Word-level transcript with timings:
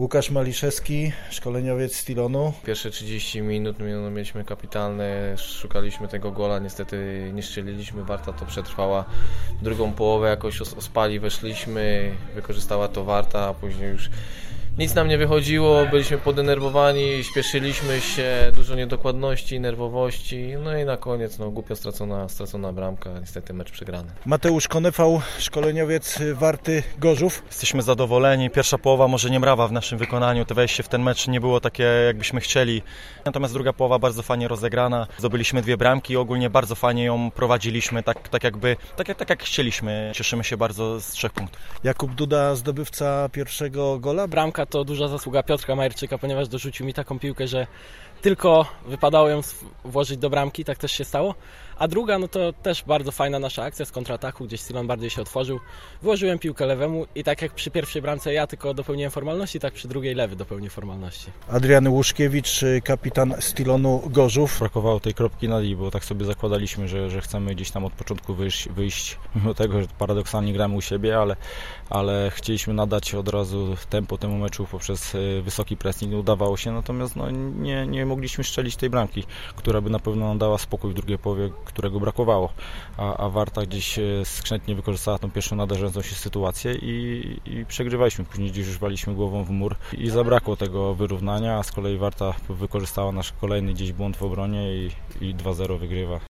Łukasz 0.00 0.30
Maliszewski, 0.30 1.12
szkoleniowiec 1.30 1.96
Stilonu. 1.96 2.52
Pierwsze 2.66 2.90
30 2.90 3.42
minut 3.42 3.76
no, 3.78 4.10
mieliśmy 4.10 4.44
kapitalne, 4.44 5.38
szukaliśmy 5.38 6.08
tego 6.08 6.32
gola, 6.32 6.58
niestety 6.58 7.30
nie 7.34 7.42
strzeliliśmy, 7.42 8.04
Warta 8.04 8.32
to 8.32 8.46
przetrwała. 8.46 9.04
Drugą 9.62 9.92
połowę 9.92 10.28
jakoś 10.28 10.60
ospali, 10.60 11.20
weszliśmy, 11.20 12.12
wykorzystała 12.34 12.88
to 12.88 13.04
Warta, 13.04 13.48
a 13.48 13.54
później 13.54 13.90
już 13.90 14.10
nic 14.78 14.94
nam 14.94 15.08
nie 15.08 15.18
wychodziło, 15.18 15.86
byliśmy 15.86 16.18
podenerwowani, 16.18 17.24
śpieszyliśmy 17.24 18.00
się, 18.00 18.52
dużo 18.54 18.74
niedokładności, 18.74 19.60
nerwowości, 19.60 20.54
no 20.64 20.78
i 20.78 20.84
na 20.84 20.96
koniec 20.96 21.38
no, 21.38 21.50
głupio 21.50 21.76
stracona, 21.76 22.28
stracona 22.28 22.72
bramka, 22.72 23.10
niestety 23.20 23.54
mecz 23.54 23.70
przegrany. 23.70 24.10
Mateusz 24.26 24.68
Konefał, 24.68 25.20
szkoleniowiec 25.38 26.18
Warty 26.34 26.82
Gorzów. 26.98 27.42
Jesteśmy 27.46 27.82
zadowoleni, 27.82 28.50
pierwsza 28.50 28.78
połowa 28.78 29.08
może 29.08 29.30
nie 29.30 29.40
mrawa 29.40 29.68
w 29.68 29.72
naszym 29.72 29.98
wykonaniu, 29.98 30.44
to 30.44 30.54
wejście 30.54 30.82
w 30.82 30.88
ten 30.88 31.02
mecz 31.02 31.28
nie 31.28 31.40
było 31.40 31.60
takie 31.60 31.82
jakbyśmy 31.82 32.40
chcieli, 32.40 32.82
natomiast 33.24 33.54
druga 33.54 33.72
połowa 33.72 33.98
bardzo 33.98 34.22
fajnie 34.22 34.48
rozegrana, 34.48 35.06
zdobyliśmy 35.18 35.62
dwie 35.62 35.76
bramki, 35.76 36.16
ogólnie 36.16 36.50
bardzo 36.50 36.74
fajnie 36.74 37.04
ją 37.04 37.30
prowadziliśmy, 37.30 38.02
tak, 38.02 38.28
tak 38.28 38.44
jakby, 38.44 38.76
tak, 38.96 39.08
jak, 39.08 39.18
tak 39.18 39.30
jak 39.30 39.42
chcieliśmy, 39.42 40.12
cieszymy 40.14 40.44
się 40.44 40.56
bardzo 40.56 41.00
z 41.00 41.06
trzech 41.06 41.32
punktów. 41.32 41.60
Jakub 41.84 42.14
Duda, 42.14 42.54
zdobywca 42.54 43.28
pierwszego 43.32 43.98
gola. 43.98 44.28
Bramka 44.28 44.66
to 44.70 44.84
duża 44.84 45.08
zasługa 45.08 45.42
Piotrka 45.42 45.76
Majerczyka, 45.76 46.18
ponieważ 46.18 46.48
dorzucił 46.48 46.86
mi 46.86 46.94
taką 46.94 47.18
piłkę, 47.18 47.48
że 47.48 47.66
tylko 48.22 48.66
wypadało 48.86 49.28
ją 49.28 49.40
włożyć 49.84 50.18
do 50.18 50.30
bramki, 50.30 50.64
tak 50.64 50.78
też 50.78 50.92
się 50.92 51.04
stało. 51.04 51.34
A 51.78 51.88
druga, 51.88 52.18
no 52.18 52.28
to 52.28 52.52
też 52.52 52.84
bardzo 52.84 53.12
fajna 53.12 53.38
nasza 53.38 53.62
akcja 53.62 53.84
z 53.84 53.92
kontrataku, 53.92 54.44
gdzieś 54.44 54.60
Silon 54.60 54.86
bardziej 54.86 55.10
się 55.10 55.22
otworzył. 55.22 55.60
Włożyłem 56.02 56.38
piłkę 56.38 56.66
lewemu 56.66 57.06
i 57.14 57.24
tak 57.24 57.42
jak 57.42 57.52
przy 57.52 57.70
pierwszej 57.70 58.02
bramce 58.02 58.32
ja 58.32 58.46
tylko 58.46 58.74
dopełniłem 58.74 59.10
formalności, 59.10 59.60
tak 59.60 59.74
przy 59.74 59.88
drugiej 59.88 60.14
lewy 60.14 60.36
dopełnił 60.36 60.70
formalności. 60.70 61.30
Adrian 61.48 61.88
Łuszkiewicz, 61.88 62.60
kapitan 62.84 63.34
Stilonu 63.40 64.02
Gorzów. 64.06 64.58
Brakowało 64.58 65.00
tej 65.00 65.14
kropki 65.14 65.48
na 65.48 65.60
i, 65.60 65.76
bo 65.76 65.90
tak 65.90 66.04
sobie 66.04 66.24
zakładaliśmy, 66.24 66.88
że, 66.88 67.10
że 67.10 67.20
chcemy 67.20 67.54
gdzieś 67.54 67.70
tam 67.70 67.84
od 67.84 67.92
początku 67.92 68.34
wyjść, 68.34 68.68
wyjść, 68.68 69.18
mimo 69.34 69.54
tego, 69.54 69.80
że 69.80 69.86
paradoksalnie 69.98 70.52
gramy 70.52 70.76
u 70.76 70.80
siebie, 70.80 71.18
ale, 71.18 71.36
ale 71.90 72.30
chcieliśmy 72.34 72.74
nadać 72.74 73.14
od 73.14 73.28
razu 73.28 73.76
tempo 73.90 74.18
temu 74.18 74.38
meczu 74.50 74.66
poprzez 74.66 75.14
e, 75.14 75.42
wysoki 75.42 75.76
pressing. 75.76 76.14
Udawało 76.14 76.56
się, 76.56 76.72
natomiast 76.72 77.16
no, 77.16 77.30
nie, 77.30 77.86
nie 77.86 78.06
mogliśmy 78.06 78.44
strzelić 78.44 78.76
tej 78.76 78.90
bramki, 78.90 79.24
która 79.56 79.80
by 79.80 79.90
na 79.90 79.98
pewno 79.98 80.34
dała 80.34 80.58
spokój 80.58 80.90
w 80.90 80.94
drugiej 80.94 81.18
połowie, 81.18 81.50
którego 81.64 82.00
brakowało. 82.00 82.52
A, 82.96 83.16
a 83.16 83.28
Warta 83.28 83.66
gdzieś 83.66 83.98
e, 83.98 84.02
skrzętnie 84.24 84.74
wykorzystała 84.74 85.18
tą 85.18 85.30
pierwszą 85.30 85.56
nadarzającą 85.56 86.02
się 86.02 86.14
sytuację 86.14 86.74
i, 86.74 87.40
i 87.44 87.66
przegrywaliśmy. 87.66 88.24
Później 88.24 88.50
gdzieś 88.50 88.66
już 88.66 88.78
waliśmy 88.78 89.14
głową 89.14 89.44
w 89.44 89.50
mur 89.50 89.76
i 89.98 90.10
zabrakło 90.10 90.56
tego 90.56 90.94
wyrównania, 90.94 91.58
a 91.58 91.62
z 91.62 91.72
kolei 91.72 91.96
Warta 91.96 92.34
wykorzystała 92.48 93.12
nasz 93.12 93.32
kolejny 93.32 93.72
gdzieś 93.72 93.92
błąd 93.92 94.16
w 94.16 94.22
obronie 94.22 94.76
i, 94.76 94.90
i 95.20 95.34
2-0 95.34 95.78
wygrywa. 95.78 96.20